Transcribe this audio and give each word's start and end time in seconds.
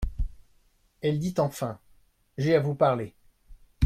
Elle 1.01 1.19
dit 1.19 1.35
enfin: 1.37 1.77
J'ai 2.39 2.55
à 2.55 2.59
vous 2.59 2.73
parler. 2.73 3.13